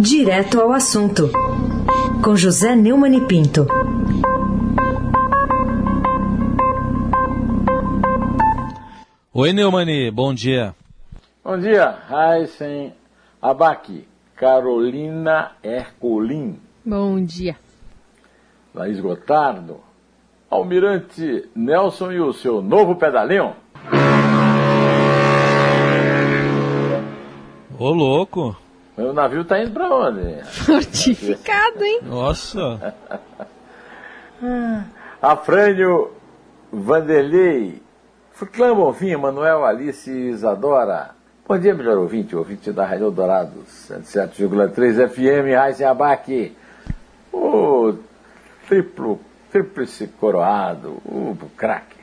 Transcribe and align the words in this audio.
Direto 0.00 0.60
ao 0.60 0.70
assunto, 0.70 1.28
com 2.22 2.36
José 2.36 2.76
Neumann 2.76 3.16
e 3.16 3.20
Pinto. 3.26 3.66
Oi, 9.34 9.52
Neumani, 9.52 10.08
bom 10.12 10.32
dia. 10.32 10.72
Bom 11.42 11.58
dia, 11.58 11.98
Heisen 12.08 12.94
Abac, 13.42 14.06
Carolina 14.36 15.52
Ercolim. 15.64 16.60
Bom 16.86 17.20
dia. 17.24 17.56
Laís 18.72 19.00
Gotardo, 19.00 19.80
Almirante 20.48 21.48
Nelson 21.56 22.12
e 22.12 22.20
o 22.20 22.32
seu 22.32 22.62
novo 22.62 22.94
pedalinho. 22.94 23.52
Ô, 27.76 27.90
louco. 27.90 28.67
O 28.98 29.12
navio 29.12 29.44
tá 29.44 29.62
indo 29.62 29.70
pra 29.70 29.88
onde? 29.88 30.42
Fortificado, 30.44 31.84
hein? 31.84 32.00
Nossa. 32.02 32.94
Afrânio 35.22 36.10
Vanderlei, 36.72 37.80
Clã 38.52 38.74
Bonfim, 38.74 39.16
Manuel 39.16 39.64
Alice 39.64 40.10
Isadora. 40.10 41.10
Bom 41.46 41.56
dia, 41.58 41.74
melhor 41.74 41.96
ouvinte, 41.98 42.34
ouvinte 42.34 42.72
da 42.72 42.84
Rádio 42.84 43.10
Dourado, 43.12 43.64
107,3 43.88 45.08
FM, 45.08 45.54
Raizen 45.54 45.86
Abac. 45.86 46.56
O 47.32 47.94
triplo, 48.68 49.20
tríplice 49.50 50.08
coroado, 50.08 51.00
o 51.04 51.36
craque. 51.56 51.96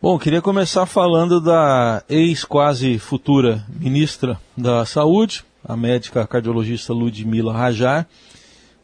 Bom, 0.00 0.18
queria 0.18 0.42
começar 0.42 0.84
falando 0.84 1.40
da 1.40 2.02
ex-quase 2.08 2.98
futura 2.98 3.64
ministra 3.80 4.38
da 4.54 4.84
Saúde, 4.84 5.42
a 5.64 5.76
médica 5.76 6.26
cardiologista 6.26 6.92
Ludmila 6.92 7.52
Rajar. 7.52 8.06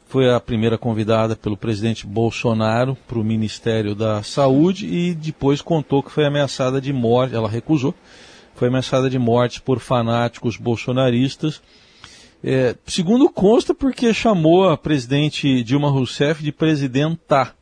Foi 0.09 0.29
a 0.29 0.41
primeira 0.41 0.77
convidada 0.77 1.37
pelo 1.37 1.57
presidente 1.57 2.07
Bolsonaro 2.07 2.97
para 3.07 3.19
o 3.19 3.25
Ministério 3.25 3.95
da 3.95 4.23
Saúde 4.23 4.87
e 4.87 5.15
depois 5.15 5.63
contou 5.63 6.03
que 6.03 6.11
foi 6.11 6.25
ameaçada 6.25 6.81
de 6.81 6.93
morte. 6.93 7.35
Ela 7.35 7.49
recusou, 7.49 7.95
foi 8.57 8.69
ameaçada 8.69 9.09
de 9.09 9.19
morte 9.19 9.61
por 9.61 9.79
fanáticos 9.79 10.57
bolsonaristas. 10.57 11.63
É, 12.43 12.75
segundo 12.87 13.29
consta, 13.29 13.75
porque 13.75 14.15
chamou 14.15 14.69
a 14.69 14.77
presidente 14.77 15.63
Dilma 15.63 15.91
Rousseff 15.91 16.43
de 16.43 16.51
presidenta. 16.51 17.55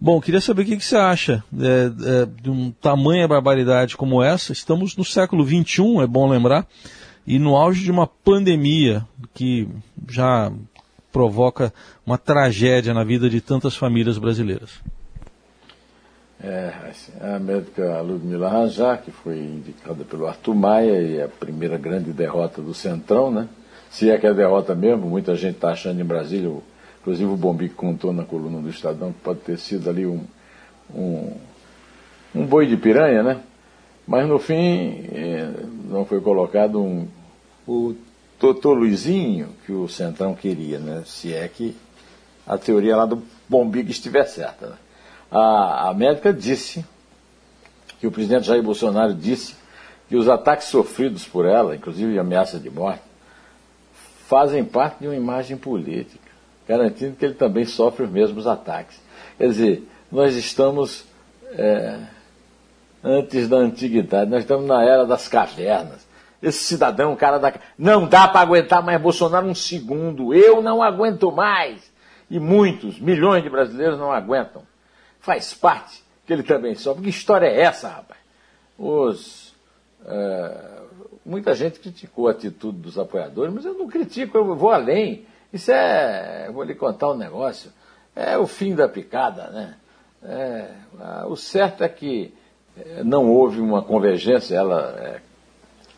Bom, 0.00 0.20
queria 0.20 0.40
saber 0.40 0.62
o 0.62 0.64
que, 0.64 0.76
que 0.76 0.84
você 0.84 0.96
acha 0.96 1.44
é, 1.58 2.22
é, 2.22 2.26
de 2.42 2.50
um 2.50 2.70
tamanha 2.72 3.28
barbaridade 3.28 3.96
como 3.96 4.22
essa. 4.22 4.52
Estamos 4.52 4.96
no 4.96 5.04
século 5.04 5.44
XXI, 5.46 5.98
é 6.02 6.06
bom 6.06 6.28
lembrar, 6.28 6.66
e 7.26 7.38
no 7.38 7.56
auge 7.56 7.84
de 7.84 7.90
uma 7.90 8.06
pandemia 8.06 9.06
que 9.34 9.68
já 10.08 10.52
provoca 11.12 11.72
uma 12.06 12.18
tragédia 12.18 12.94
na 12.94 13.04
vida 13.04 13.28
de 13.28 13.40
tantas 13.40 13.76
famílias 13.76 14.18
brasileiras. 14.18 14.80
É, 16.42 16.72
a 17.20 17.38
médica 17.38 18.00
Ludmila 18.00 18.48
Rajar, 18.48 19.02
que 19.02 19.10
foi 19.10 19.38
indicada 19.38 20.04
pelo 20.04 20.26
Arthur 20.26 20.54
Maia 20.54 21.02
e 21.02 21.18
é 21.18 21.24
a 21.24 21.28
primeira 21.28 21.76
grande 21.76 22.12
derrota 22.12 22.62
do 22.62 22.72
Centrão, 22.72 23.30
né? 23.30 23.46
Se 23.90 24.08
é 24.08 24.16
que 24.16 24.26
é 24.26 24.32
derrota 24.32 24.74
mesmo, 24.74 25.06
muita 25.06 25.34
gente 25.36 25.56
está 25.56 25.72
achando 25.72 26.00
em 26.00 26.04
Brasília, 26.04 26.50
inclusive 27.00 27.30
o 27.30 27.36
Bombique 27.36 27.74
contou 27.74 28.12
na 28.12 28.24
coluna 28.24 28.58
do 28.58 28.70
Estadão 28.70 29.12
que 29.12 29.20
pode 29.20 29.40
ter 29.40 29.58
sido 29.58 29.90
ali 29.90 30.06
um, 30.06 30.24
um, 30.94 31.36
um 32.34 32.46
boi 32.46 32.66
de 32.66 32.76
piranha, 32.76 33.22
né? 33.22 33.40
Mas 34.10 34.26
no 34.26 34.40
fim 34.40 35.04
eh, 35.12 35.52
não 35.88 36.04
foi 36.04 36.20
colocado 36.20 36.82
um, 36.82 37.06
o 37.64 37.94
Totô 38.40 38.72
Luizinho 38.72 39.50
que 39.64 39.70
o 39.70 39.86
Centrão 39.86 40.34
queria, 40.34 40.80
né? 40.80 41.04
Se 41.06 41.32
é 41.32 41.46
que 41.46 41.76
a 42.44 42.58
teoria 42.58 42.96
lá 42.96 43.06
do 43.06 43.22
Bombique 43.48 43.92
estiver 43.92 44.24
certa. 44.24 44.66
Né? 44.66 44.76
A, 45.30 45.90
a 45.90 45.94
médica 45.94 46.32
disse 46.32 46.84
que 48.00 48.06
o 48.08 48.10
presidente 48.10 48.48
Jair 48.48 48.64
Bolsonaro 48.64 49.14
disse 49.14 49.54
que 50.08 50.16
os 50.16 50.28
ataques 50.28 50.66
sofridos 50.66 51.24
por 51.24 51.46
ela, 51.46 51.76
inclusive 51.76 52.18
ameaça 52.18 52.58
de 52.58 52.68
morte, 52.68 53.04
fazem 54.26 54.64
parte 54.64 55.02
de 55.02 55.06
uma 55.06 55.14
imagem 55.14 55.56
política, 55.56 56.32
garantindo 56.66 57.14
que 57.14 57.24
ele 57.24 57.34
também 57.34 57.64
sofre 57.64 58.06
os 58.06 58.10
mesmos 58.10 58.48
ataques. 58.48 59.00
Quer 59.38 59.46
dizer, 59.46 59.88
nós 60.10 60.34
estamos 60.34 61.04
é, 61.52 61.96
antes 63.02 63.48
da 63.48 63.56
antiguidade, 63.56 64.30
nós 64.30 64.40
estamos 64.40 64.66
na 64.66 64.82
era 64.82 65.04
das 65.04 65.28
cavernas. 65.28 66.08
Esse 66.42 66.64
cidadão, 66.64 67.14
cara 67.16 67.38
da. 67.38 67.52
Não 67.76 68.06
dá 68.06 68.26
para 68.26 68.40
aguentar 68.40 68.82
mais 68.82 69.00
Bolsonaro 69.00 69.46
um 69.46 69.54
segundo. 69.54 70.32
Eu 70.32 70.62
não 70.62 70.82
aguento 70.82 71.30
mais. 71.30 71.90
E 72.30 72.38
muitos, 72.38 72.98
milhões 72.98 73.42
de 73.42 73.50
brasileiros 73.50 73.98
não 73.98 74.10
aguentam. 74.10 74.62
Faz 75.20 75.52
parte 75.52 76.02
que 76.26 76.32
ele 76.32 76.42
também 76.42 76.74
sofre. 76.74 77.02
Que 77.02 77.10
história 77.10 77.46
é 77.46 77.60
essa, 77.60 77.88
rapaz? 77.88 78.20
Os. 78.78 79.54
É, 80.06 80.80
muita 81.26 81.54
gente 81.54 81.78
criticou 81.78 82.28
a 82.28 82.30
atitude 82.30 82.78
dos 82.78 82.98
apoiadores, 82.98 83.52
mas 83.52 83.66
eu 83.66 83.74
não 83.74 83.86
critico, 83.86 84.38
eu 84.38 84.56
vou 84.56 84.70
além. 84.70 85.26
Isso 85.52 85.70
é. 85.70 86.44
Eu 86.46 86.54
vou 86.54 86.62
lhe 86.62 86.74
contar 86.74 87.10
um 87.10 87.16
negócio. 87.16 87.70
É 88.16 88.38
o 88.38 88.46
fim 88.46 88.74
da 88.74 88.88
picada, 88.88 89.48
né? 89.50 89.74
É, 90.22 90.68
o 91.26 91.36
certo 91.36 91.84
é 91.84 91.88
que 91.88 92.32
não 93.04 93.30
houve 93.30 93.60
uma 93.60 93.82
convergência, 93.82 94.56
ela 94.56 94.94
é, 94.98 95.20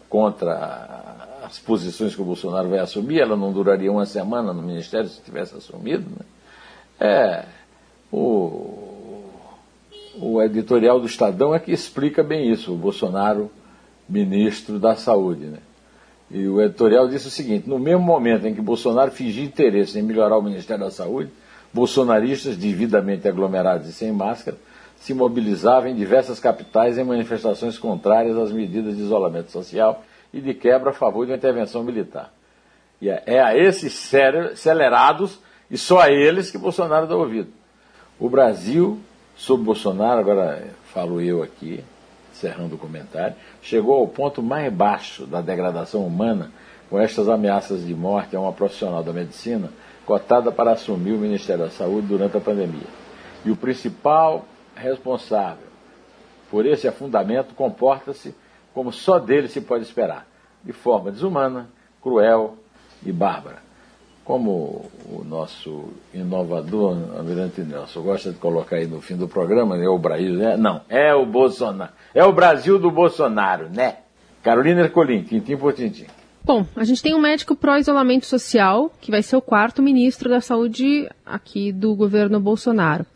contra 0.08 1.28
as 1.44 1.58
posições 1.58 2.14
que 2.14 2.22
o 2.22 2.24
Bolsonaro 2.24 2.68
vai 2.68 2.78
assumir, 2.78 3.20
ela 3.20 3.36
não 3.36 3.52
duraria 3.52 3.90
uma 3.90 4.06
semana 4.06 4.52
no 4.52 4.62
Ministério 4.62 5.08
se 5.08 5.20
tivesse 5.22 5.56
assumido. 5.56 6.04
Né? 6.10 6.24
É, 7.00 7.44
o, 8.10 9.24
o 10.18 10.42
editorial 10.42 11.00
do 11.00 11.06
Estadão 11.06 11.54
é 11.54 11.58
que 11.58 11.72
explica 11.72 12.22
bem 12.22 12.50
isso, 12.50 12.72
o 12.72 12.76
Bolsonaro, 12.76 13.50
ministro 14.08 14.78
da 14.78 14.94
Saúde. 14.94 15.46
Né? 15.46 15.58
E 16.30 16.46
o 16.46 16.60
editorial 16.60 17.08
disse 17.08 17.28
o 17.28 17.30
seguinte: 17.30 17.68
no 17.68 17.78
mesmo 17.78 18.02
momento 18.02 18.46
em 18.46 18.54
que 18.54 18.60
Bolsonaro 18.60 19.10
fingia 19.10 19.44
interesse 19.44 19.98
em 19.98 20.02
melhorar 20.02 20.38
o 20.38 20.42
Ministério 20.42 20.84
da 20.84 20.90
Saúde, 20.90 21.30
bolsonaristas, 21.72 22.56
devidamente 22.56 23.26
aglomerados 23.28 23.88
e 23.88 23.92
sem 23.92 24.12
máscara, 24.12 24.56
se 25.02 25.12
mobilizava 25.12 25.90
em 25.90 25.96
diversas 25.96 26.38
capitais 26.38 26.96
em 26.96 27.02
manifestações 27.02 27.76
contrárias 27.76 28.38
às 28.38 28.52
medidas 28.52 28.96
de 28.96 29.02
isolamento 29.02 29.50
social 29.50 30.04
e 30.32 30.40
de 30.40 30.54
quebra 30.54 30.90
a 30.90 30.92
favor 30.92 31.26
de 31.26 31.32
uma 31.32 31.36
intervenção 31.36 31.82
militar. 31.82 32.32
E 33.00 33.10
é, 33.10 33.20
é 33.26 33.40
a 33.40 33.58
esses 33.58 34.14
acelerados 34.52 35.40
e 35.68 35.76
só 35.76 36.02
a 36.02 36.08
eles 36.08 36.52
que 36.52 36.56
Bolsonaro 36.56 37.08
dá 37.08 37.16
ouvido. 37.16 37.48
O 38.16 38.30
Brasil, 38.30 39.00
sob 39.34 39.64
Bolsonaro, 39.64 40.20
agora 40.20 40.68
falo 40.94 41.20
eu 41.20 41.42
aqui, 41.42 41.82
encerrando 42.32 42.76
o 42.76 42.78
comentário, 42.78 43.34
chegou 43.60 43.94
ao 43.94 44.06
ponto 44.06 44.40
mais 44.40 44.72
baixo 44.72 45.26
da 45.26 45.40
degradação 45.40 46.06
humana 46.06 46.52
com 46.88 47.00
estas 47.00 47.28
ameaças 47.28 47.84
de 47.84 47.92
morte 47.92 48.36
a 48.36 48.40
uma 48.40 48.52
profissional 48.52 49.02
da 49.02 49.12
medicina 49.12 49.68
cotada 50.06 50.52
para 50.52 50.70
assumir 50.70 51.10
o 51.10 51.18
Ministério 51.18 51.64
da 51.64 51.70
Saúde 51.70 52.06
durante 52.06 52.36
a 52.36 52.40
pandemia. 52.40 52.86
E 53.44 53.50
o 53.50 53.56
principal 53.56 54.46
responsável 54.82 55.72
por 56.52 56.66
esse 56.66 56.86
afundamento 56.86 57.54
comporta-se 57.54 58.34
como 58.74 58.92
só 58.92 59.18
dele 59.18 59.48
se 59.48 59.62
pode 59.62 59.84
esperar, 59.84 60.26
de 60.62 60.72
forma 60.72 61.10
desumana, 61.10 61.68
cruel 62.02 62.58
e 63.04 63.10
bárbara. 63.10 63.62
Como 64.22 64.90
o 65.10 65.24
nosso 65.24 65.88
inovador 66.12 66.96
Almirante 67.16 67.62
Nelson 67.62 68.02
gosta 68.02 68.30
de 68.30 68.38
colocar 68.38 68.76
aí 68.76 68.86
no 68.86 69.00
fim 69.00 69.16
do 69.16 69.26
programa, 69.26 69.76
é 69.76 69.88
o 69.88 69.98
Brasil, 69.98 70.34
né? 70.34 70.56
Não, 70.56 70.82
é 70.90 71.14
o 71.14 71.24
Bolsonaro. 71.24 71.90
É 72.14 72.22
o 72.22 72.32
Brasil 72.32 72.78
do 72.78 72.90
Bolsonaro, 72.90 73.68
né? 73.70 73.96
Carolina 74.42 74.82
Ercolim, 74.82 75.22
tintim 75.22 75.56
por 75.56 75.72
tintim. 75.72 76.06
Bom, 76.44 76.66
a 76.76 76.84
gente 76.84 77.02
tem 77.02 77.14
um 77.14 77.20
médico 77.20 77.56
pró-isolamento 77.56 78.26
social, 78.26 78.92
que 79.00 79.10
vai 79.10 79.22
ser 79.22 79.36
o 79.36 79.42
quarto 79.42 79.82
ministro 79.82 80.28
da 80.28 80.40
saúde 80.40 81.08
aqui 81.24 81.72
do 81.72 81.94
governo 81.94 82.38
Bolsonaro 82.38 83.06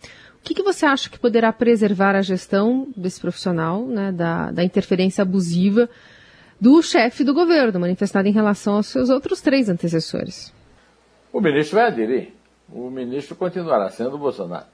que, 0.47 0.55
que 0.55 0.63
você 0.63 0.87
acha 0.87 1.11
que 1.11 1.19
poderá 1.19 1.53
preservar 1.53 2.15
a 2.15 2.23
gestão 2.23 2.87
desse 2.97 3.21
profissional, 3.21 3.85
né, 3.85 4.13
da, 4.13 4.53
da 4.53 4.63
interferência 4.63 5.23
abusiva 5.23 5.91
do 6.61 6.81
chefe 6.83 7.25
do 7.25 7.35
governo, 7.35 7.81
manifestada 7.81 8.29
em 8.29 8.33
relação 8.33 8.77
aos 8.77 8.87
seus 8.87 9.11
outros 9.11 9.41
três 9.41 9.69
antecessores? 9.69 10.55
O 11.33 11.41
ministro 11.41 11.77
vai 11.77 11.89
aderir. 11.89 12.33
O 12.73 12.89
ministro 12.89 13.35
continuará 13.35 13.91
sendo 13.91 14.15
o 14.15 14.19
Bolsonaro. 14.19 14.67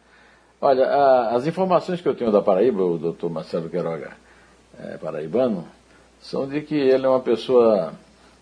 Olha, 0.61 0.85
a, 0.85 1.37
as 1.37 1.47
informações 1.47 2.03
que 2.03 2.09
eu 2.09 2.15
tenho 2.15 2.31
da 2.31 2.43
Paraíba, 2.43 2.85
o 2.85 2.99
doutor 2.99 3.31
Marcelo 3.31 3.71
Queiroga 3.71 4.13
é, 4.79 4.99
paraibano, 4.99 5.67
são 6.21 6.47
de 6.47 6.61
que 6.61 6.75
ele 6.75 7.07
é 7.07 7.09
uma 7.09 7.21
pessoa, 7.21 7.95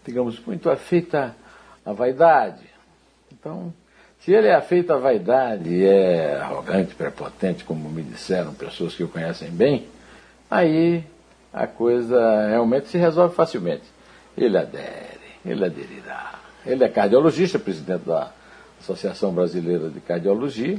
digamos, 0.04 0.44
muito 0.44 0.68
afeita 0.68 1.34
à 1.86 1.92
vaidade. 1.92 2.64
Então, 3.32 3.72
se 4.20 4.32
ele 4.32 4.48
é 4.48 4.54
afeito 4.54 4.92
à 4.92 4.98
vaidade 4.98 5.84
é 5.84 6.36
arrogante, 6.36 6.94
prepotente, 6.94 7.64
como 7.64 7.88
me 7.88 8.02
disseram 8.02 8.52
pessoas 8.52 8.94
que 8.94 9.02
o 9.02 9.08
conhecem 9.08 9.50
bem, 9.50 9.86
aí 10.50 11.04
a 11.52 11.66
coisa 11.66 12.48
realmente 12.48 12.88
se 12.88 12.98
resolve 12.98 13.34
facilmente. 13.34 13.84
Ele 14.36 14.58
adere, 14.58 15.20
ele 15.44 15.64
aderirá. 15.64 16.38
ele 16.66 16.84
é 16.84 16.88
cardiologista, 16.88 17.58
presidente 17.58 18.04
da 18.04 18.30
Associação 18.78 19.32
Brasileira 19.32 19.88
de 19.88 20.00
Cardiologia, 20.00 20.78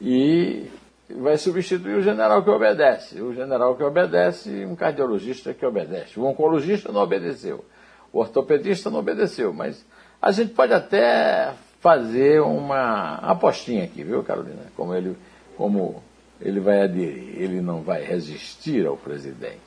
e 0.00 0.70
vai 1.10 1.36
substituir 1.36 1.96
o 1.96 2.02
general 2.02 2.42
que 2.42 2.50
obedece. 2.50 3.20
O 3.20 3.34
general 3.34 3.76
que 3.76 3.82
obedece, 3.82 4.64
um 4.64 4.76
cardiologista 4.76 5.52
que 5.52 5.64
obedece. 5.66 6.18
O 6.18 6.24
oncologista 6.24 6.90
não 6.90 7.00
obedeceu. 7.02 7.64
O 8.12 8.20
ortopedista 8.20 8.90
não 8.90 9.00
obedeceu. 9.00 9.52
Mas 9.52 9.84
a 10.20 10.30
gente 10.30 10.52
pode 10.52 10.72
até 10.72 11.52
fazer 11.84 12.40
uma 12.40 13.16
apostinha 13.16 13.84
aqui, 13.84 14.02
viu, 14.02 14.24
Carolina? 14.24 14.72
Como 14.74 14.94
ele, 14.94 15.14
como 15.54 16.02
ele 16.40 16.58
vai 16.58 16.80
aderir, 16.80 17.34
ele 17.36 17.60
não 17.60 17.82
vai 17.82 18.02
resistir 18.02 18.86
ao 18.86 18.96
presidente. 18.96 19.60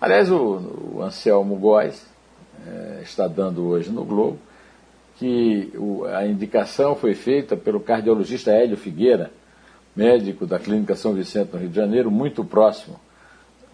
Aliás, 0.00 0.30
o, 0.30 0.94
o 0.94 1.02
Anselmo 1.02 1.56
Góes 1.56 2.06
é, 2.66 3.00
está 3.02 3.28
dando 3.28 3.66
hoje 3.66 3.90
no 3.90 4.02
Globo 4.02 4.38
que 5.18 5.70
o, 5.76 6.06
a 6.06 6.26
indicação 6.26 6.96
foi 6.96 7.14
feita 7.14 7.54
pelo 7.54 7.80
cardiologista 7.80 8.50
Hélio 8.50 8.78
Figueira, 8.78 9.30
médico 9.94 10.46
da 10.46 10.58
Clínica 10.58 10.96
São 10.96 11.12
Vicente, 11.12 11.50
no 11.52 11.58
Rio 11.58 11.68
de 11.68 11.76
Janeiro, 11.76 12.10
muito 12.10 12.42
próximo 12.46 12.98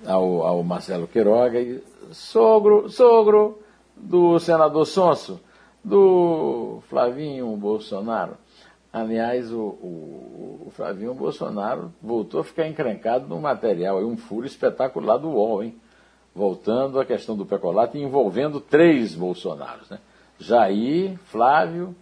ao, 0.04 0.42
ao 0.44 0.64
Marcelo 0.64 1.06
Queiroga, 1.06 1.60
e 1.60 1.80
sogro, 2.10 2.88
sogro 2.90 3.62
do 3.96 4.40
senador 4.40 4.84
Sonso, 4.84 5.38
do 5.84 6.80
Flavinho 6.88 7.54
Bolsonaro. 7.56 8.36
Aliás, 8.92 9.52
o, 9.52 9.60
o, 9.60 10.64
o, 10.66 10.70
Flavinho 10.70 11.12
Bolsonaro 11.14 11.92
voltou 12.00 12.40
a 12.40 12.44
ficar 12.44 12.66
encrencado 12.66 13.26
no 13.26 13.40
material, 13.40 13.98
um 13.98 14.16
furo 14.16 14.46
espetacular 14.46 15.18
do 15.18 15.28
UOL, 15.28 15.64
hein? 15.64 15.76
Voltando 16.34 16.98
à 16.98 17.04
questão 17.04 17.36
do 17.36 17.44
pecolato 17.44 17.98
envolvendo 17.98 18.60
três 18.60 19.14
Bolsonaros, 19.14 19.90
né? 19.90 19.98
Jair, 20.38 21.18
Flávio 21.26 21.94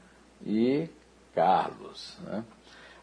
e 0.45 0.89
Carlos. 1.35 2.19
Né? 2.25 2.45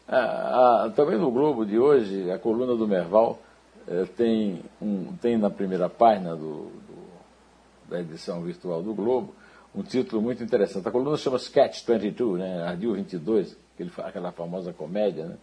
Ah, 0.08 0.84
ah, 0.86 0.90
também 0.90 1.18
no 1.18 1.30
Globo 1.30 1.64
de 1.64 1.78
hoje, 1.78 2.30
a 2.30 2.38
coluna 2.38 2.74
do 2.74 2.86
Merval 2.86 3.38
eh, 3.86 4.06
tem, 4.16 4.60
um, 4.82 5.16
tem 5.16 5.36
na 5.36 5.50
primeira 5.50 5.88
página 5.88 6.34
do, 6.34 6.64
do, 6.64 7.88
da 7.88 8.00
edição 8.00 8.40
virtual 8.42 8.82
do 8.82 8.92
Globo 8.92 9.34
um 9.74 9.82
título 9.82 10.20
muito 10.20 10.42
interessante. 10.42 10.86
A 10.86 10.90
coluna 10.90 11.16
chama 11.16 11.36
Sketch 11.36 11.84
22, 11.86 12.40
né? 12.40 12.62
Ardil 12.64 12.94
22, 12.94 13.56
aquele, 13.74 13.90
aquela 13.98 14.32
famosa 14.32 14.72
comédia. 14.72 15.26
Né? 15.26 15.36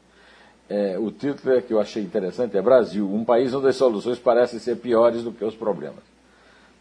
É, 0.69 0.99
o 0.99 1.09
título 1.11 1.55
é 1.55 1.61
que 1.61 1.73
eu 1.73 1.79
achei 1.79 2.03
interessante 2.03 2.57
é 2.57 2.61
Brasil, 2.61 3.09
um 3.09 3.23
país 3.23 3.53
onde 3.53 3.67
as 3.67 3.75
soluções 3.75 4.19
parecem 4.19 4.59
ser 4.59 4.75
piores 4.77 5.23
do 5.23 5.31
que 5.31 5.45
os 5.45 5.55
problemas. 5.55 6.03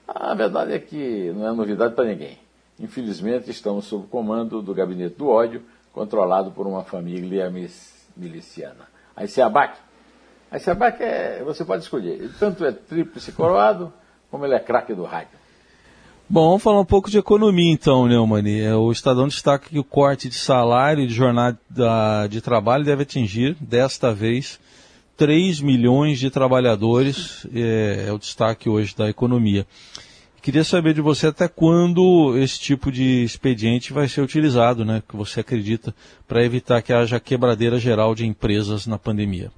A 0.09 0.35
verdade 0.35 0.73
é 0.73 0.79
que 0.79 1.33
não 1.35 1.47
é 1.47 1.53
novidade 1.53 1.95
para 1.95 2.05
ninguém. 2.05 2.39
Infelizmente, 2.79 3.51
estamos 3.51 3.87
sob 3.87 4.05
o 4.05 4.09
comando 4.09 4.61
do 4.61 4.75
gabinete 4.75 5.17
do 5.17 5.29
ódio, 5.29 5.63
controlado 5.93 6.51
por 6.51 6.67
uma 6.67 6.85
família 6.85 7.51
miliciana. 8.17 8.89
A 9.15 9.27
SEABAC. 9.27 9.79
A 10.51 10.59
SEABAC 10.59 11.03
é, 11.03 11.43
você 11.45 11.65
pode 11.65 11.83
escolher, 11.83 12.31
tanto 12.39 12.65
é 12.65 12.73
tríplice 12.73 13.33
coroado, 13.33 13.93
como 14.31 14.45
ele 14.45 14.55
é 14.55 14.61
craque 14.61 14.95
do 14.95 15.05
rádio. 15.05 15.46
Bom, 16.29 16.49
vamos 16.49 16.63
falar 16.65 16.81
um 16.81 16.85
pouco 16.85 17.09
de 17.09 17.19
economia 17.19 17.73
então, 17.73 18.09
Neumani. 18.09 18.61
É, 18.61 18.75
o 18.75 18.91
Estadão 18.91 19.29
destaca 19.29 19.69
que 19.69 19.79
o 19.79 19.85
corte 19.85 20.29
de 20.29 20.35
salário 20.35 21.05
e 21.05 21.07
de 21.07 21.15
jornada 21.15 21.57
de 22.29 22.41
trabalho 22.41 22.85
deve 22.85 23.05
atingir, 23.05 23.57
desta 23.61 24.13
vez, 24.13 24.59
3 25.17 25.61
milhões 25.61 26.19
de 26.19 26.29
trabalhadores, 26.29 27.47
é, 27.55 28.07
é 28.09 28.13
o 28.13 28.19
destaque 28.19 28.69
hoje 28.69 28.93
da 28.97 29.09
economia. 29.09 29.65
Queria 30.43 30.65
saber 30.65 30.95
de 30.95 31.01
você 31.01 31.29
até 31.29 31.47
quando 31.47 32.37
esse 32.37 32.59
tipo 32.59 32.91
de 32.91 33.23
expediente 33.23 33.93
vai 33.93 34.09
ser 34.09 34.21
utilizado, 34.21 34.85
né? 34.85 35.05
Que 35.09 35.17
você 35.17 35.41
acredita, 35.41 35.95
para 36.27 36.45
evitar 36.45 36.83
que 36.83 36.93
haja 36.93 37.21
quebradeira 37.21 37.79
geral 37.79 38.17
de 38.17 38.27
empresas 38.27 38.85
na 38.85 38.99
pandemia. 38.99 39.53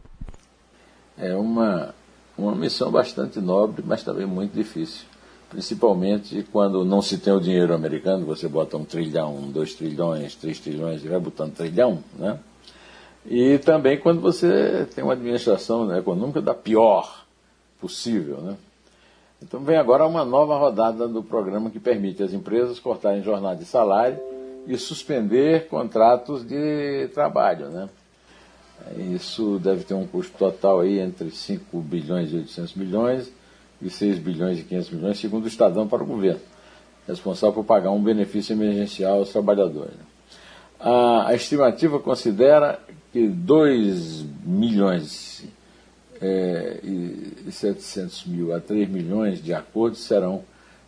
É 1.17 1.35
uma, 1.35 1.95
uma 2.37 2.55
missão 2.55 2.91
bastante 2.91 3.41
nobre, 3.41 3.83
mas 3.87 4.03
também 4.03 4.27
muito 4.27 4.53
difícil. 4.53 5.07
Principalmente 5.51 6.47
quando 6.53 6.85
não 6.85 7.01
se 7.01 7.17
tem 7.19 7.33
o 7.33 7.41
dinheiro 7.41 7.75
americano, 7.75 8.27
você 8.27 8.47
bota 8.47 8.77
um 8.77 8.85
trilhão, 8.85 9.51
dois 9.51 9.75
trilhões, 9.75 10.35
três 10.35 10.59
trilhões 10.59 11.03
e 11.03 11.09
vai 11.09 11.19
botando 11.19 11.55
trilhão, 11.55 12.03
né? 12.19 12.39
E 13.25 13.59
também 13.59 13.99
quando 13.99 14.21
você 14.21 14.87
tem 14.95 15.03
uma 15.03 15.15
administração 15.15 15.87
né, 15.87 15.99
econômica 15.99 16.41
da 16.41 16.55
pior 16.55 17.25
possível, 17.81 18.39
né? 18.39 18.57
Então 19.43 19.61
vem 19.61 19.77
agora 19.77 20.07
uma 20.07 20.25
nova 20.25 20.57
rodada 20.59 21.07
do 21.07 21.23
programa 21.23 21.71
que 21.71 21.79
permite 21.79 22.23
às 22.23 22.33
empresas 22.33 22.81
cortarem 22.81 23.23
jornada 23.23 23.57
de 23.57 23.65
salário 23.65 24.19
e 24.67 24.77
suspender 24.77 25.69
contratos 25.69 26.47
de 26.47 27.09
trabalho. 27.15 27.69
Né? 27.69 27.89
Isso 29.15 29.59
deve 29.63 29.85
ter 29.85 29.95
um 29.95 30.07
custo 30.07 30.37
total 30.37 30.81
aí 30.81 30.99
entre 30.99 31.31
5 31.31 31.81
bilhões 31.81 32.33
e 32.33 32.37
800 32.37 32.75
milhões 32.75 33.33
e 33.81 33.89
6 33.89 34.19
bilhões 34.19 34.59
e 34.59 34.63
500 34.63 34.91
milhões, 34.91 35.19
segundo 35.19 35.45
o 35.45 35.49
Estadão 35.49 35.87
para 35.87 36.03
o 36.03 36.07
governo, 36.07 36.41
responsável 37.07 37.55
por 37.55 37.65
pagar 37.65 37.91
um 37.91 38.03
benefício 38.03 38.53
emergencial 38.53 39.19
aos 39.19 39.31
trabalhadores. 39.31 39.95
A, 40.79 41.29
a 41.29 41.35
estimativa 41.35 41.99
considera 41.99 42.79
que 43.13 43.27
2 43.27 44.25
milhões 44.45 45.45
é, 46.21 46.81
e 46.83 47.51
700 47.51 48.25
mil 48.27 48.55
a 48.55 48.61
3 48.61 48.89
milhões 48.89 49.43
de 49.43 49.55
acordos 49.55 50.01
serão 50.01 50.43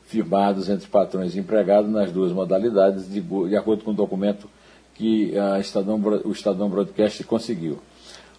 firmados 0.05 0.69
entre 0.69 0.89
patrões 0.89 1.37
e 1.37 1.39
empregados 1.39 1.91
nas 1.91 2.11
duas 2.11 2.33
modalidades, 2.33 3.09
de, 3.09 3.21
de 3.21 3.57
acordo 3.57 3.85
com 3.85 3.93
o 3.93 3.95
documento 3.95 4.49
que 4.95 5.33
Estadão, 5.61 6.01
o 6.25 6.33
Estadão 6.33 6.69
Broadcast 6.69 7.23
conseguiu. 7.25 7.79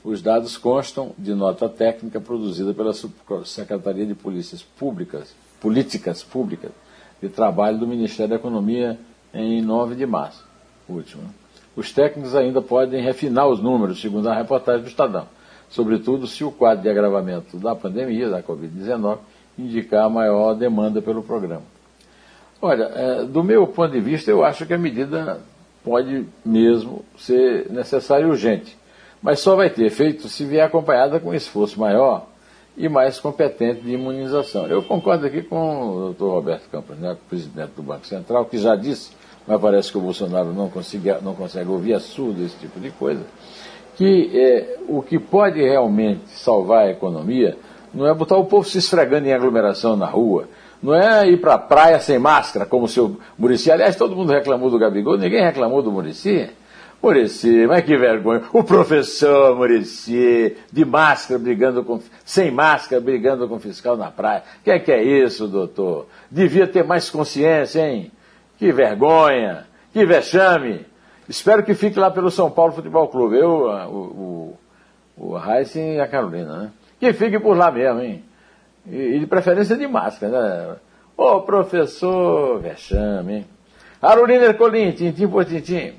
Os 0.04 0.22
dados 0.22 0.58
constam 0.58 1.12
de 1.18 1.34
nota 1.34 1.70
técnica 1.70 2.20
produzida 2.20 2.74
pela 2.74 2.94
Secretaria 3.46 4.06
de 4.06 4.16
Polícias 4.16 4.64
Públicas, 4.64 5.36
Políticas 5.60 6.24
Públicas 6.24 6.72
de 7.22 7.30
Trabalho 7.30 7.78
do 7.78 7.88
Ministério 7.88 8.32
da 8.32 8.36
Economia 8.36 9.00
em 9.34 9.62
9 9.62 9.96
de 9.96 10.06
março, 10.06 10.44
último. 10.90 11.24
Os 11.76 11.92
técnicos 11.92 12.36
ainda 12.36 12.62
podem 12.62 13.02
refinar 13.02 13.48
os 13.48 13.62
números, 13.62 14.02
segundo 14.02 14.28
a 14.28 14.36
reportagem 14.36 14.82
do 14.82 14.90
Estadão 14.90 15.28
sobretudo 15.72 16.28
se 16.28 16.44
o 16.44 16.52
quadro 16.52 16.84
de 16.84 16.90
agravamento 16.90 17.58
da 17.58 17.74
pandemia, 17.74 18.30
da 18.30 18.44
Covid-19, 18.44 19.18
indicar 19.58 20.10
maior 20.10 20.54
demanda 20.54 21.02
pelo 21.02 21.24
programa. 21.24 21.64
Olha, 22.62 22.84
é, 22.84 23.24
do 23.24 23.44
meu 23.44 23.66
ponto 23.66 23.92
de 23.92 24.00
vista, 24.00 24.30
eu 24.30 24.44
acho 24.44 24.66
que 24.66 24.74
a 24.74 24.78
medida 24.78 25.40
pode 25.84 26.28
mesmo 26.46 27.04
ser 27.18 27.72
necessária 27.72 28.26
e 28.26 28.30
urgente, 28.30 28.78
mas 29.22 29.40
só 29.40 29.56
vai 29.56 29.70
ter 29.70 29.86
efeito 29.86 30.28
se 30.28 30.46
vier 30.46 30.66
acompanhada 30.66 31.20
com 31.20 31.30
um 31.30 31.34
esforço 31.34 31.80
maior 31.80 32.26
e 32.76 32.88
mais 32.90 33.20
competente 33.20 33.82
de 33.82 33.92
imunização. 33.92 34.66
Eu 34.68 34.82
concordo 34.82 35.26
aqui 35.26 35.42
com 35.42 35.90
o 35.90 36.00
doutor 36.00 36.32
Roberto 36.32 36.70
Campos, 36.70 36.98
né, 36.98 37.16
presidente 37.30 37.72
do 37.76 37.84
Banco 37.84 38.08
Central, 38.08 38.46
que 38.46 38.58
já 38.58 38.76
disse, 38.76 39.12
mas 39.46 39.60
parece 39.60 39.92
que 39.92 39.98
o 39.98 40.02
Bolsonaro 40.02 40.54
não, 40.54 40.70
consiga, 40.70 41.20
não 41.22 41.36
consegue 41.36 41.70
ouvir 41.70 41.94
a 41.94 42.00
surdo 42.00 42.44
esse 42.44 42.56
tipo 42.58 42.80
de 42.80 42.90
coisa, 42.92 43.24
que 43.96 44.32
é, 44.34 44.80
o 44.88 45.02
que 45.02 45.20
pode 45.20 45.62
realmente 45.62 46.30
salvar 46.30 46.86
a 46.86 46.92
economia 46.92 47.58
não 47.94 48.08
é 48.08 48.14
botar 48.14 48.38
o 48.38 48.46
povo 48.46 48.68
se 48.68 48.78
esfregando 48.78 49.28
em 49.28 49.34
aglomeração 49.34 49.98
na 49.98 50.06
rua, 50.06 50.48
não 50.82 50.96
é 50.96 51.28
ir 51.28 51.38
para 51.38 51.56
a 51.56 51.60
praia 51.60 52.00
sem 52.00 52.18
máscara, 52.18 52.66
como 52.66 52.86
o 52.86 52.88
seu 52.88 53.18
Murici. 53.38 53.70
Aliás, 53.70 53.96
todo 53.96 54.16
mundo 54.16 54.32
reclamou 54.32 54.70
do 54.70 54.80
Gabigol, 54.80 55.18
ninguém 55.18 55.44
reclamou 55.44 55.82
do 55.82 55.92
Murici. 55.92 56.50
Murici, 57.02 57.66
mas 57.66 57.84
que 57.84 57.98
vergonha. 57.98 58.44
O 58.54 58.64
professor 58.64 59.56
Murici, 59.56 60.56
de 60.72 60.86
máscara, 60.86 61.40
brigando 61.40 61.84
com. 61.84 62.00
sem 62.24 62.52
máscara, 62.52 63.02
brigando 63.02 63.48
com 63.48 63.60
fiscal 63.60 63.98
na 63.98 64.12
praia. 64.12 64.44
O 64.60 64.64
que 64.64 64.72
é 64.72 64.80
que 64.80 64.92
é 64.92 65.02
isso, 65.04 65.48
doutor? 65.48 66.08
Devia 66.30 66.68
ter 66.68 66.84
mais 66.84 67.10
consciência, 67.10 67.82
hein? 67.88 68.12
Que 68.60 68.72
vergonha, 68.72 69.66
que 69.92 70.06
vexame. 70.06 70.86
Espero 71.28 71.64
que 71.64 71.74
fique 71.74 71.98
lá 71.98 72.12
pelo 72.12 72.30
São 72.30 72.52
Paulo 72.52 72.74
Futebol 72.74 73.08
Clube. 73.08 73.38
Eu, 73.38 73.50
o, 73.50 74.58
o, 75.18 75.34
o 75.34 75.40
Heisen 75.40 75.96
e 75.96 76.00
a 76.00 76.08
Carolina, 76.08 76.58
né? 76.58 76.72
Que 77.00 77.14
fique 77.14 77.40
por 77.40 77.58
lá 77.58 77.72
mesmo, 77.72 78.02
hein? 78.02 78.24
E, 78.86 79.16
e 79.16 79.20
de 79.20 79.26
preferência 79.26 79.76
de 79.76 79.88
máscara, 79.88 80.32
né? 80.32 80.76
Ô, 81.18 81.42
professor 81.42 82.60
Vexame, 82.60 83.34
hein? 83.34 83.46
Carolina 84.00 84.46
Ercolim, 84.46 84.92
tintim 84.92 85.28
por 85.28 85.46
tintim. 85.46 85.94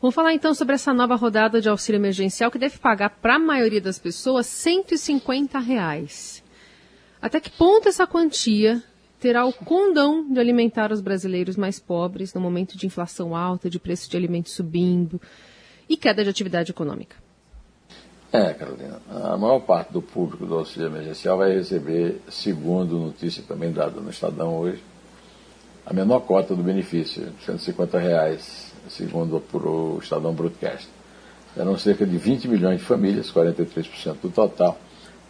Vamos 0.00 0.14
falar 0.14 0.32
então 0.32 0.54
sobre 0.54 0.74
essa 0.76 0.94
nova 0.94 1.14
rodada 1.14 1.60
de 1.60 1.68
auxílio 1.68 1.98
emergencial 1.98 2.50
que 2.50 2.58
deve 2.58 2.78
pagar 2.78 3.10
para 3.10 3.34
a 3.34 3.38
maioria 3.38 3.82
das 3.82 3.98
pessoas 3.98 4.46
150 4.46 5.58
reais. 5.58 6.42
Até 7.20 7.38
que 7.38 7.50
ponto 7.50 7.86
essa 7.86 8.06
quantia 8.06 8.82
terá 9.20 9.44
o 9.44 9.52
condão 9.52 10.26
de 10.32 10.40
alimentar 10.40 10.90
os 10.90 11.02
brasileiros 11.02 11.54
mais 11.54 11.78
pobres 11.78 12.32
no 12.32 12.40
momento 12.40 12.78
de 12.78 12.86
inflação 12.86 13.36
alta, 13.36 13.68
de 13.68 13.78
preço 13.78 14.08
de 14.10 14.16
alimentos 14.16 14.52
subindo 14.52 15.20
e 15.86 15.98
queda 15.98 16.24
de 16.24 16.30
atividade 16.30 16.70
econômica. 16.70 17.16
É, 18.32 18.54
Carolina, 18.54 19.02
a 19.10 19.36
maior 19.36 19.60
parte 19.60 19.92
do 19.92 20.00
público 20.00 20.46
do 20.46 20.54
auxílio 20.54 20.86
emergencial 20.86 21.36
vai 21.36 21.52
receber, 21.52 22.22
segundo 22.30 22.98
notícia 22.98 23.42
também 23.46 23.70
dada 23.70 24.00
no 24.00 24.08
Estadão 24.08 24.56
hoje, 24.56 24.82
a 25.90 25.92
menor 25.92 26.20
cota 26.20 26.54
do 26.54 26.62
benefício, 26.62 27.32
150 27.44 27.98
reais, 27.98 28.72
segundo 28.88 29.42
o 29.52 29.98
Estadão 30.00 30.32
Broadcast. 30.32 30.88
Eram 31.56 31.76
cerca 31.76 32.06
de 32.06 32.16
20 32.16 32.46
milhões 32.46 32.78
de 32.78 32.84
famílias, 32.84 33.32
43% 33.32 34.14
do 34.22 34.30
total, 34.30 34.78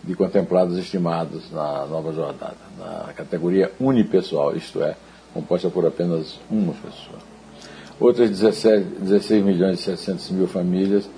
de 0.04 0.14
contemplados 0.14 0.76
estimados 0.76 1.50
na 1.50 1.86
nova 1.86 2.12
jornada, 2.12 2.58
na 2.78 3.10
categoria 3.14 3.72
unipessoal, 3.80 4.54
isto 4.54 4.82
é, 4.82 4.94
composta 5.32 5.70
por 5.70 5.86
apenas 5.86 6.38
uma 6.50 6.74
pessoa. 6.74 7.18
Outras 7.98 8.28
17, 8.28 8.84
16 9.00 9.42
milhões 9.42 9.80
e 9.80 9.82
700 9.84 10.30
mil 10.32 10.46
famílias, 10.46 11.08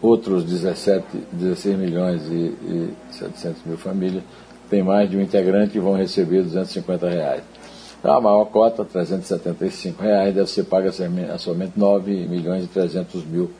outros 0.00 0.44
17, 0.44 1.04
16 1.30 1.78
milhões 1.78 2.22
e, 2.30 2.34
e 2.34 2.94
700 3.10 3.64
mil 3.66 3.76
famílias 3.76 4.24
têm 4.70 4.82
mais 4.82 5.10
de 5.10 5.18
um 5.18 5.20
integrante 5.20 5.76
e 5.76 5.80
vão 5.80 5.94
receber 5.94 6.42
250 6.42 7.06
reais. 7.06 7.42
Então, 8.06 8.18
a 8.18 8.20
maior 8.20 8.44
cota, 8.44 8.84
375 8.84 10.00
reais, 10.00 10.32
deve 10.32 10.48
ser 10.48 10.62
paga 10.62 10.90
a 10.90 11.38
somente 11.38 11.72
9 11.76 12.28
milhões 12.28 12.62
e 12.62 12.68
300 12.68 13.24
mil 13.24 13.50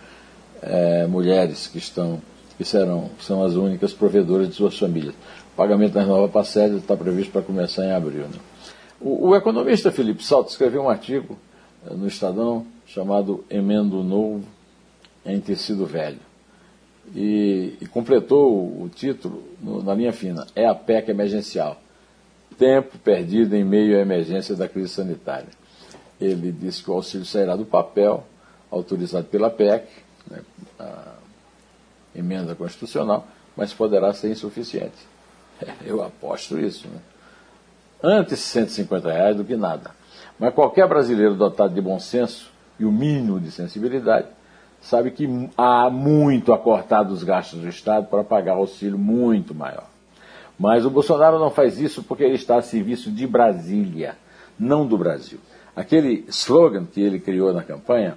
é, 0.62 1.04
mulheres 1.04 1.66
que 1.66 1.78
estão 1.78 2.22
que 2.56 2.64
serão 2.64 3.10
são 3.18 3.42
as 3.42 3.54
únicas 3.54 3.92
provedoras 3.92 4.48
de 4.48 4.54
suas 4.54 4.78
famílias. 4.78 5.16
O 5.52 5.56
pagamento 5.56 5.94
das 5.94 6.06
novas 6.06 6.30
parcelas 6.30 6.80
está 6.80 6.96
previsto 6.96 7.32
para 7.32 7.42
começar 7.42 7.86
em 7.86 7.90
abril. 7.90 8.28
Né? 8.28 8.38
O, 9.00 9.30
o, 9.30 9.34
economista 9.34 9.90
Felipe 9.90 10.22
Salto 10.22 10.50
escreveu 10.50 10.82
um 10.84 10.88
artigo 10.88 11.36
é, 11.84 11.92
no 11.92 12.06
Estadão 12.06 12.64
chamado 12.86 13.44
Emendo 13.50 14.04
Novo 14.04 14.44
em 15.24 15.40
Tecido 15.40 15.86
Velho. 15.86 16.20
E, 17.16 17.74
e 17.80 17.86
completou 17.86 18.48
o 18.80 18.88
título 18.94 19.42
no, 19.60 19.82
na 19.82 19.92
linha 19.92 20.12
fina: 20.12 20.46
É 20.54 20.66
a 20.66 20.74
PEC 20.74 21.10
emergencial 21.10 21.80
tempo 22.58 22.98
perdido 22.98 23.54
em 23.54 23.64
meio 23.64 23.96
à 23.96 24.00
emergência 24.00 24.54
da 24.54 24.68
crise 24.68 24.88
sanitária. 24.88 25.48
Ele 26.20 26.50
disse 26.50 26.82
que 26.82 26.90
o 26.90 26.94
auxílio 26.94 27.26
sairá 27.26 27.54
do 27.56 27.64
papel, 27.64 28.24
autorizado 28.70 29.26
pela 29.26 29.50
PEC, 29.50 29.86
né, 30.30 30.40
a 30.78 31.14
emenda 32.14 32.54
constitucional, 32.54 33.26
mas 33.56 33.72
poderá 33.72 34.12
ser 34.12 34.30
insuficiente. 34.30 35.06
Eu 35.84 36.02
aposto 36.02 36.58
isso. 36.58 36.88
Né? 36.88 36.98
Antes 38.02 38.40
150 38.40 39.12
reais 39.12 39.36
do 39.36 39.44
que 39.44 39.56
nada. 39.56 39.90
Mas 40.38 40.54
qualquer 40.54 40.86
brasileiro 40.86 41.34
dotado 41.34 41.74
de 41.74 41.80
bom 41.80 41.98
senso 41.98 42.50
e 42.78 42.84
o 42.84 42.92
mínimo 42.92 43.40
de 43.40 43.50
sensibilidade 43.50 44.28
sabe 44.80 45.10
que 45.10 45.26
há 45.56 45.88
muito 45.90 46.52
a 46.52 46.58
cortar 46.58 47.02
dos 47.02 47.22
gastos 47.22 47.60
do 47.60 47.68
Estado 47.68 48.06
para 48.06 48.22
pagar 48.22 48.52
auxílio 48.52 48.98
muito 48.98 49.54
maior. 49.54 49.86
Mas 50.58 50.86
o 50.86 50.90
Bolsonaro 50.90 51.38
não 51.38 51.50
faz 51.50 51.78
isso 51.78 52.02
porque 52.02 52.24
ele 52.24 52.34
está 52.34 52.56
a 52.56 52.62
serviço 52.62 53.10
de 53.10 53.26
Brasília, 53.26 54.16
não 54.58 54.86
do 54.86 54.96
Brasil. 54.96 55.38
Aquele 55.74 56.24
slogan 56.28 56.86
que 56.86 57.00
ele 57.00 57.20
criou 57.20 57.52
na 57.52 57.62
campanha, 57.62 58.16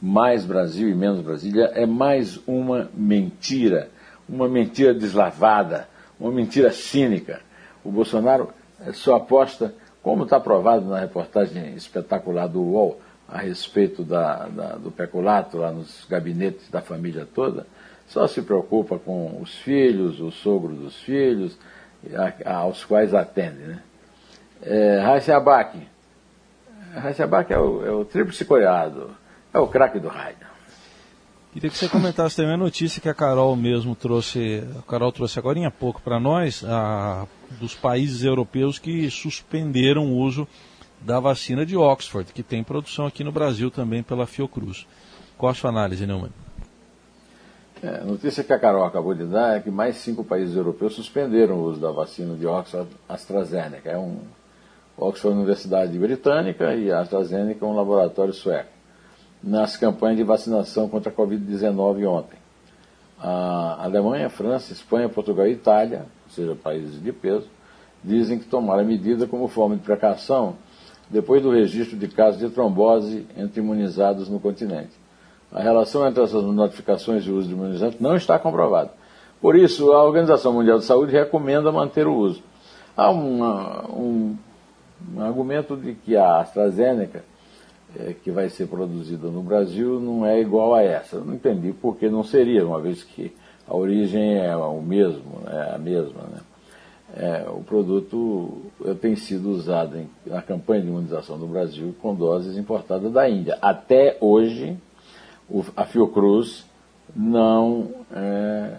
mais 0.00 0.44
Brasil 0.44 0.88
e 0.88 0.94
menos 0.94 1.20
Brasília, 1.20 1.72
é 1.74 1.84
mais 1.84 2.38
uma 2.46 2.88
mentira, 2.94 3.90
uma 4.28 4.48
mentira 4.48 4.94
deslavada, 4.94 5.88
uma 6.18 6.30
mentira 6.30 6.70
cínica. 6.70 7.40
O 7.84 7.90
Bolsonaro 7.90 8.50
eh, 8.80 8.92
só 8.92 9.16
aposta, 9.16 9.74
como 10.02 10.22
está 10.22 10.38
provado 10.38 10.86
na 10.86 11.00
reportagem 11.00 11.74
espetacular 11.74 12.46
do 12.46 12.62
UOL 12.62 13.00
a 13.28 13.38
respeito 13.38 14.02
da, 14.02 14.46
da, 14.46 14.76
do 14.76 14.90
peculato 14.90 15.58
lá 15.58 15.70
nos 15.70 16.06
gabinetes 16.08 16.68
da 16.70 16.80
família 16.80 17.26
toda, 17.32 17.66
só 18.08 18.26
se 18.26 18.42
preocupa 18.42 18.98
com 18.98 19.40
os 19.40 19.54
filhos, 19.56 20.20
o 20.20 20.32
sogro 20.32 20.74
dos 20.74 20.96
filhos, 20.96 21.56
aos 22.44 22.84
quais 22.84 23.14
atende. 23.14 23.58
Né? 23.58 23.82
É, 24.62 25.00
Raíssa 25.00 25.36
Abac. 25.36 25.78
Raíssa 26.94 27.24
Abac 27.24 27.52
é 27.52 27.58
o, 27.58 27.86
é 27.86 27.90
o 27.90 28.04
tríplice 28.04 28.44
coreado, 28.44 29.16
é 29.52 29.58
o 29.58 29.66
craque 29.66 29.98
do 29.98 30.08
raio. 30.08 30.36
Queria 31.52 31.68
que 31.68 31.76
você 31.76 31.88
comentasse 31.88 32.36
também 32.36 32.54
a 32.54 32.56
notícia 32.56 33.00
que 33.00 33.08
a 33.08 33.14
Carol 33.14 33.56
mesmo 33.56 33.96
trouxe, 33.96 34.62
a 34.78 34.82
Carol 34.82 35.10
trouxe 35.10 35.36
agora 35.36 35.66
há 35.66 35.70
pouco 35.70 36.00
para 36.00 36.20
nós, 36.20 36.64
a, 36.64 37.26
dos 37.58 37.74
países 37.74 38.22
europeus 38.22 38.78
que 38.78 39.10
suspenderam 39.10 40.06
o 40.06 40.16
uso 40.16 40.46
da 41.00 41.18
vacina 41.18 41.66
de 41.66 41.76
Oxford, 41.76 42.32
que 42.32 42.44
tem 42.44 42.62
produção 42.62 43.06
aqui 43.06 43.24
no 43.24 43.32
Brasil 43.32 43.68
também 43.68 44.00
pela 44.00 44.28
Fiocruz. 44.28 44.86
Qual 45.36 45.50
a 45.50 45.54
sua 45.54 45.70
análise, 45.70 46.06
Neumann? 46.06 46.30
É, 47.82 48.00
a 48.02 48.04
notícia 48.04 48.44
que 48.44 48.52
a 48.52 48.58
Carol 48.58 48.84
acabou 48.84 49.14
de 49.14 49.24
dar 49.24 49.56
é 49.56 49.60
que 49.60 49.70
mais 49.70 49.96
cinco 49.96 50.22
países 50.22 50.54
europeus 50.54 50.94
suspenderam 50.94 51.56
o 51.56 51.64
uso 51.64 51.80
da 51.80 51.90
vacina 51.90 52.36
de 52.36 52.46
Oxford 52.46 52.90
AstraZeneca. 53.08 53.90
É 53.90 53.96
um 53.96 54.18
Oxford 54.98 55.34
Universidade 55.34 55.98
Britânica 55.98 56.74
e 56.74 56.92
a 56.92 57.00
AstraZeneca 57.00 57.64
um 57.64 57.74
laboratório 57.74 58.34
sueco. 58.34 58.68
Nas 59.42 59.78
campanhas 59.78 60.18
de 60.18 60.24
vacinação 60.24 60.90
contra 60.90 61.10
a 61.10 61.14
Covid-19 61.14 62.06
ontem. 62.06 62.38
A 63.18 63.82
Alemanha, 63.82 64.28
França, 64.28 64.74
Espanha, 64.74 65.08
Portugal 65.08 65.46
e 65.46 65.52
Itália, 65.52 66.04
ou 66.26 66.34
seja, 66.34 66.54
países 66.54 67.02
de 67.02 67.12
peso, 67.12 67.48
dizem 68.04 68.38
que 68.38 68.44
tomaram 68.44 68.82
a 68.82 68.86
medida 68.86 69.26
como 69.26 69.48
forma 69.48 69.76
de 69.76 69.82
precaução 69.82 70.56
depois 71.08 71.42
do 71.42 71.50
registro 71.50 71.96
de 71.96 72.08
casos 72.08 72.38
de 72.38 72.50
trombose 72.50 73.26
entre 73.38 73.60
imunizados 73.60 74.28
no 74.28 74.38
continente. 74.38 75.00
A 75.52 75.60
relação 75.60 76.06
entre 76.06 76.22
essas 76.22 76.44
notificações 76.44 77.24
e 77.24 77.30
o 77.30 77.36
uso 77.36 77.48
de 77.48 77.54
imunizante 77.54 77.96
não 78.00 78.14
está 78.14 78.38
comprovada. 78.38 78.92
Por 79.40 79.56
isso, 79.56 79.92
a 79.92 80.04
Organização 80.04 80.52
Mundial 80.52 80.78
de 80.78 80.84
Saúde 80.84 81.12
recomenda 81.12 81.72
manter 81.72 82.06
o 82.06 82.14
uso. 82.14 82.42
Há 82.96 83.10
uma, 83.10 83.86
um, 83.90 84.36
um, 85.16 85.20
argumento 85.22 85.76
de 85.76 85.94
que 85.94 86.16
a 86.16 86.40
AstraZeneca, 86.40 87.24
é, 87.98 88.12
que 88.12 88.30
vai 88.30 88.48
ser 88.48 88.68
produzida 88.68 89.28
no 89.28 89.42
Brasil, 89.42 89.98
não 89.98 90.26
é 90.26 90.38
igual 90.40 90.74
a 90.74 90.82
essa. 90.82 91.16
Eu 91.16 91.24
não 91.24 91.34
entendi 91.34 91.72
por 91.72 91.96
que 91.96 92.08
não 92.08 92.22
seria, 92.22 92.66
uma 92.66 92.80
vez 92.80 93.02
que 93.02 93.34
a 93.66 93.74
origem 93.74 94.38
é 94.38 94.54
o 94.54 94.80
mesmo, 94.82 95.42
é 95.46 95.74
a 95.74 95.78
mesma. 95.78 96.22
Né? 96.30 96.40
É, 97.16 97.46
o 97.48 97.62
produto 97.62 98.70
tem 99.00 99.16
sido 99.16 99.50
usado 99.50 99.98
em, 99.98 100.08
na 100.26 100.42
campanha 100.42 100.82
de 100.82 100.88
imunização 100.88 101.38
do 101.38 101.46
Brasil 101.46 101.94
com 102.00 102.14
doses 102.14 102.56
importadas 102.56 103.10
da 103.10 103.28
Índia. 103.28 103.58
Até 103.60 104.16
hoje, 104.20 104.76
a 105.76 105.84
Fiocruz 105.84 106.64
não, 107.14 107.90
é, 108.12 108.76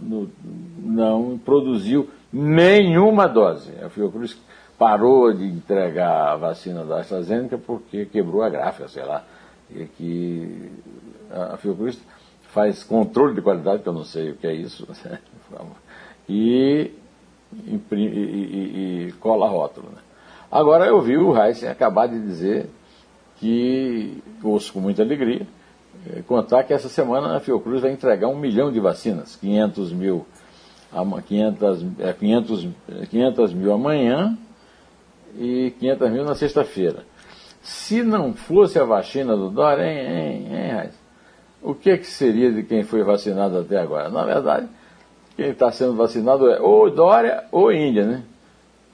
no, 0.00 0.30
não 0.78 1.38
produziu 1.38 2.10
nenhuma 2.32 3.28
dose. 3.28 3.72
A 3.82 3.88
Fiocruz 3.88 4.36
parou 4.78 5.32
de 5.32 5.44
entregar 5.44 6.32
a 6.32 6.36
vacina 6.36 6.84
da 6.84 7.00
AstraZeneca 7.00 7.56
porque 7.56 8.06
quebrou 8.06 8.42
a 8.42 8.48
gráfica, 8.48 8.88
sei 8.88 9.04
lá. 9.04 9.24
E 9.70 9.84
que 9.84 10.72
a 11.30 11.56
Fiocruz 11.56 11.98
faz 12.54 12.84
controle 12.84 13.34
de 13.34 13.42
qualidade, 13.42 13.82
que 13.82 13.88
eu 13.88 13.92
não 13.92 14.04
sei 14.04 14.30
o 14.30 14.36
que 14.36 14.46
é 14.46 14.54
isso, 14.54 14.86
e, 16.28 16.92
imprime, 17.66 18.16
e, 18.16 18.20
e, 18.20 19.08
e 19.08 19.12
cola 19.12 19.48
rótulo. 19.48 19.88
Né? 19.88 19.98
Agora 20.50 20.86
eu 20.86 21.00
vi 21.00 21.16
o 21.16 21.36
Heisen 21.36 21.68
acabar 21.68 22.06
de 22.06 22.20
dizer 22.20 22.70
que, 23.38 24.22
ouço 24.42 24.72
com 24.72 24.80
muita 24.80 25.02
alegria, 25.02 25.46
contar 26.26 26.64
que 26.64 26.72
essa 26.72 26.88
semana 26.88 27.36
a 27.36 27.40
Fiocruz 27.40 27.82
vai 27.82 27.92
entregar 27.92 28.28
um 28.28 28.36
milhão 28.36 28.70
de 28.70 28.80
vacinas, 28.80 29.36
500 29.36 29.92
mil, 29.92 30.26
500, 31.26 31.84
500, 32.18 32.68
500 33.10 33.52
mil 33.52 33.72
amanhã 33.72 34.36
e 35.36 35.72
500 35.78 36.10
mil 36.10 36.24
na 36.24 36.34
sexta-feira. 36.34 37.04
Se 37.62 38.02
não 38.02 38.34
fosse 38.34 38.78
a 38.78 38.84
vacina 38.84 39.36
do 39.36 39.48
Dória, 39.48 39.84
hein, 39.84 40.46
hein, 40.50 40.80
hein, 40.82 40.90
o 41.62 41.74
que, 41.74 41.96
que 41.96 42.06
seria 42.06 42.52
de 42.52 42.62
quem 42.62 42.82
foi 42.82 43.02
vacinado 43.02 43.58
até 43.58 43.78
agora? 43.78 44.10
Na 44.10 44.22
verdade, 44.22 44.68
quem 45.34 45.48
está 45.48 45.72
sendo 45.72 45.94
vacinado 45.94 46.50
é 46.50 46.60
ou 46.60 46.90
Dória 46.90 47.44
ou 47.50 47.72
Índia, 47.72 48.04
né? 48.04 48.22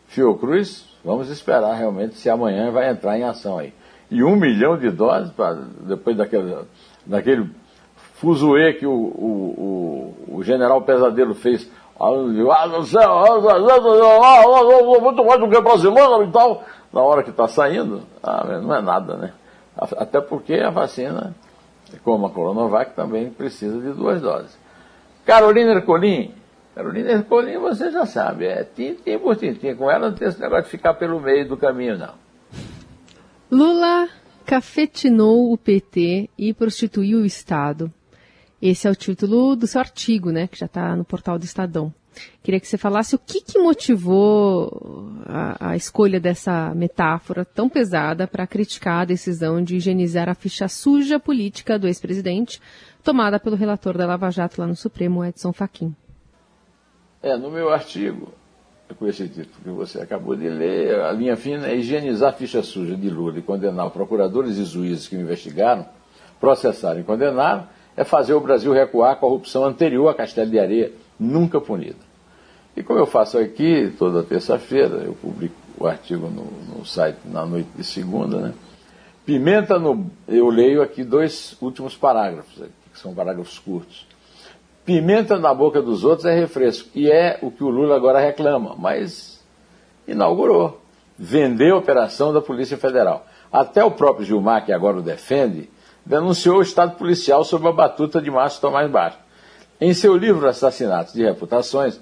Fiocruz, 0.07 0.89
vamos 1.05 1.29
esperar 1.29 1.75
realmente 1.75 2.15
se 2.15 2.31
amanhã 2.31 2.71
vai 2.71 2.89
entrar 2.89 3.19
em 3.19 3.25
ação 3.25 3.59
aí. 3.59 3.73
E 4.11 4.25
um 4.25 4.35
milhão 4.35 4.77
de 4.77 4.91
doses, 4.91 5.31
pra, 5.33 5.57
depois 5.83 6.17
daquele 6.17 6.57
naquele 7.07 7.51
fuzuê 8.15 8.75
que 8.75 8.87
o, 8.87 8.93
o, 8.93 10.15
o, 10.29 10.37
o 10.39 10.43
general 10.43 10.83
Pesadelo 10.83 11.35
fez. 11.35 11.71
Ah, 11.99 12.11
não 12.11 12.83
muito 15.01 15.25
mais 15.25 15.39
do 15.39 15.51
que 15.51 15.61
brasileiro 15.61 16.25
e 16.25 16.33
tal. 16.33 16.65
Na 16.93 17.03
hora 17.03 17.23
que 17.23 17.31
está 17.31 17.47
saindo, 17.47 18.03
ah, 18.23 18.59
não 18.61 18.75
é 18.75 18.81
nada, 18.81 19.17
né? 19.17 19.33
Até 19.77 20.21
porque 20.21 20.55
a 20.55 20.71
vacina, 20.71 21.35
como 22.03 22.27
a 22.27 22.31
Coronavac, 22.31 22.95
também 22.95 23.31
precisa 23.31 23.79
de 23.79 23.93
duas 23.93 24.21
doses. 24.21 24.59
Carolina 25.25 25.73
Ercolim, 25.73 26.35
Carolina 26.75 27.13
Ercolim 27.13 27.59
você 27.59 27.91
já 27.91 28.07
sabe, 28.07 28.47
é 28.47 28.65
tintim 28.65 29.19
por 29.19 29.37
tintim. 29.37 29.75
Com 29.77 29.91
ela 29.91 30.09
não 30.09 30.17
tem 30.17 30.29
esse 30.29 30.41
negócio 30.41 30.65
de 30.65 30.71
ficar 30.71 30.95
pelo 30.95 31.21
meio 31.21 31.47
do 31.47 31.57
caminho, 31.57 31.99
não. 31.99 32.15
Lula 33.51 34.09
cafetinou 34.47 35.53
o 35.53 35.59
PT 35.59 36.31
e 36.39 36.55
prostituiu 36.55 37.21
o 37.21 37.27
Estado. 37.27 37.93
Esse 38.63 38.87
é 38.87 38.91
o 38.91 38.95
título 38.95 39.57
do 39.57 39.67
seu 39.67 39.81
artigo, 39.81 40.31
né, 40.31 40.47
que 40.47 40.59
já 40.59 40.67
está 40.67 40.95
no 40.95 41.05
portal 41.05 41.39
do 41.39 41.45
Estadão. 41.45 41.93
Queria 42.43 42.61
que 42.61 42.67
você 42.67 42.79
falasse 42.79 43.15
o 43.15 43.19
que, 43.19 43.41
que 43.41 43.59
motivou 43.59 45.13
a, 45.27 45.71
a, 45.71 45.77
escolha 45.77 46.21
dessa 46.21 46.75
metáfora 46.75 47.45
tão 47.45 47.69
pesada 47.69 48.27
para 48.27 48.47
criticar 48.47 49.03
a 49.03 49.05
decisão 49.05 49.63
de 49.63 49.77
higienizar 49.77 50.29
a 50.29 50.35
ficha 50.35 50.69
suja 50.69 51.19
política 51.19 51.79
do 51.79 51.87
ex-presidente, 51.87 52.61
tomada 53.03 53.41
pelo 53.41 53.57
relator 53.57 53.97
da 53.97 54.07
Lava 54.07 54.31
Jato 54.31 54.61
lá 54.61 54.67
no 54.67 54.77
Supremo, 54.77 55.25
Edson 55.25 55.53
Fachin. 55.53 55.95
É, 57.23 57.37
no 57.37 57.51
meu 57.51 57.71
artigo, 57.71 58.33
com 58.95 59.07
esse 59.07 59.29
título 59.29 59.63
que 59.63 59.71
você 59.71 60.01
acabou 60.01 60.35
de 60.35 60.49
ler, 60.49 61.01
a 61.01 61.13
linha 61.13 61.37
fina 61.37 61.69
é 61.69 61.77
higienizar 61.77 62.31
a 62.31 62.33
ficha 62.33 62.63
suja 62.63 62.97
de 62.97 63.09
Lula 63.09 63.39
e 63.39 63.43
condenar 63.43 63.91
procuradores 63.91 64.57
e 64.59 64.65
juízes 64.65 65.09
que 65.09 65.17
o 65.17 65.21
investigaram, 65.21 65.87
processaram 66.41 67.01
e 67.01 67.05
condenaram, 67.05 67.67
é 67.97 68.05
fazer 68.05 68.35
o 68.35 68.41
Brasil 68.41 68.73
recuar 68.73 69.13
à 69.13 69.17
corrupção 69.17 69.65
anterior 69.65 70.09
a 70.09 70.15
Castelo 70.15 70.51
de 70.51 70.59
Areia, 70.59 70.93
nunca 71.19 71.61
punida. 71.61 72.11
E 72.77 72.83
como 72.83 72.99
eu 72.99 73.07
faço 73.07 73.39
aqui, 73.39 73.93
toda 73.99 74.23
terça-feira, 74.23 74.97
eu 75.05 75.15
publico 75.15 75.55
o 75.79 75.87
artigo 75.87 76.29
no, 76.29 76.79
no, 76.79 76.87
site 76.87 77.19
na 77.25 77.45
noite 77.45 77.69
de 77.77 77.85
segunda, 77.85 78.39
né? 78.39 78.55
Pimenta 79.25 79.79
no. 79.79 80.11
Eu 80.27 80.49
leio 80.49 80.83
aqui 80.83 81.05
dois 81.05 81.57
últimos 81.61 81.97
parágrafos, 81.97 82.55
que 82.93 82.99
são 82.99 83.15
parágrafos 83.15 83.59
curtos. 83.59 84.07
Pimenta 84.85 85.39
na 85.39 85.53
boca 85.53 85.81
dos 85.83 86.05
outros 86.05 86.27
é 86.27 86.35
refresco. 86.35 86.89
E 86.95 87.11
é 87.11 87.39
o 87.43 87.51
que 87.51 87.63
o 87.63 87.69
Lula 87.69 87.97
agora 87.97 88.19
reclama, 88.19 88.75
mas 88.79 89.45
inaugurou. 90.07 90.81
Vendeu 91.19 91.77
a 91.77 91.79
operação 91.79 92.33
da 92.33 92.41
Polícia 92.41 92.77
Federal. 92.77 93.27
Até 93.53 93.85
o 93.85 93.91
próprio 93.91 94.25
Gilmar, 94.25 94.65
que 94.65 94.73
agora 94.73 94.99
o 94.99 95.03
defende, 95.03 95.69
denunciou 96.05 96.59
o 96.59 96.63
Estado 96.63 96.97
policial 96.97 97.45
sob 97.45 97.67
a 97.69 97.73
batuta 97.73 98.21
de 98.21 98.31
Márcio 98.31 98.61
Tomás 98.61 98.91
Baixo. 98.91 99.19
Em 99.81 99.93
seu 99.93 100.17
livro 100.17 100.49
Assassinatos 100.49 101.13
de 101.15 101.25
Reputações, 101.25 102.01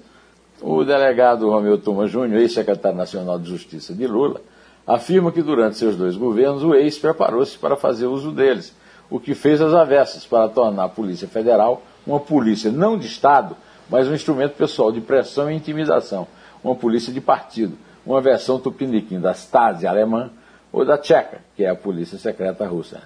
o 0.61 0.83
delegado 0.83 1.49
Romeu 1.49 1.77
Tuma 1.77 2.07
Júnior, 2.07 2.41
ex-secretário 2.41 2.97
nacional 2.97 3.39
de 3.39 3.49
Justiça 3.49 3.93
de 3.93 4.05
Lula, 4.05 4.41
afirma 4.85 5.31
que 5.31 5.41
durante 5.41 5.77
seus 5.77 5.95
dois 5.95 6.15
governos 6.17 6.63
o 6.63 6.73
ex 6.73 6.97
preparou-se 6.97 7.57
para 7.57 7.75
fazer 7.75 8.07
uso 8.07 8.31
deles, 8.31 8.75
o 9.09 9.19
que 9.19 9.33
fez 9.33 9.61
as 9.61 9.73
avessas 9.73 10.25
para 10.25 10.49
tornar 10.49 10.85
a 10.85 10.89
Polícia 10.89 11.27
Federal 11.27 11.83
uma 12.09 12.19
polícia 12.19 12.71
não 12.71 12.97
de 12.97 13.05
Estado, 13.05 13.55
mas 13.87 14.07
um 14.07 14.13
instrumento 14.13 14.55
pessoal 14.55 14.91
de 14.91 14.99
pressão 14.99 15.49
e 15.49 15.55
intimidação, 15.55 16.27
uma 16.63 16.75
polícia 16.75 17.13
de 17.13 17.21
partido, 17.21 17.77
uma 18.05 18.19
versão 18.19 18.59
tupiniquim 18.59 19.19
da 19.19 19.31
Stasi 19.31 19.85
alemã 19.85 20.31
ou 20.71 20.83
da 20.83 20.97
tcheca, 20.97 21.41
que 21.55 21.63
é 21.63 21.69
a 21.69 21.75
polícia 21.75 22.17
secreta 22.17 22.65
russa. 22.67 23.01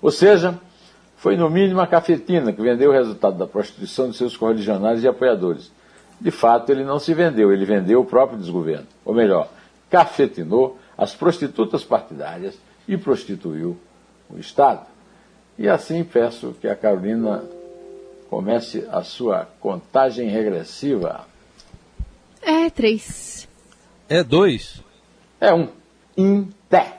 Ou 0.00 0.10
seja, 0.10 0.58
foi 1.16 1.36
no 1.36 1.50
mínimo 1.50 1.80
a 1.80 1.86
cafetina 1.86 2.52
que 2.52 2.62
vendeu 2.62 2.90
o 2.90 2.92
resultado 2.92 3.36
da 3.36 3.46
prostituição 3.46 4.10
de 4.10 4.16
seus 4.16 4.36
correligionários 4.36 5.02
e 5.02 5.08
apoiadores. 5.08 5.72
De 6.20 6.30
fato, 6.30 6.70
ele 6.70 6.84
não 6.84 6.98
se 6.98 7.12
vendeu, 7.12 7.52
ele 7.52 7.64
vendeu 7.64 8.00
o 8.00 8.04
próprio 8.04 8.38
desgoverno. 8.38 8.86
Ou 9.04 9.14
melhor, 9.14 9.48
cafetinou 9.90 10.78
as 10.96 11.14
prostitutas 11.14 11.82
partidárias 11.82 12.56
e 12.86 12.96
prostituiu 12.96 13.76
o 14.30 14.38
Estado. 14.38 14.86
E 15.58 15.68
assim 15.68 16.04
peço 16.04 16.54
que 16.60 16.68
a 16.68 16.76
Carolina 16.76 17.44
comece 18.28 18.86
a 18.90 19.02
sua 19.02 19.46
contagem 19.60 20.28
regressiva. 20.28 21.26
É 22.42 22.68
três. 22.70 23.48
É 24.08 24.22
dois. 24.22 24.82
É 25.40 25.52
um. 25.52 25.68
Em 26.16 26.48
té. 26.68 26.98